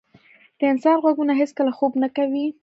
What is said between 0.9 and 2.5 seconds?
غوږونه هیڅکله خوب نه کوي.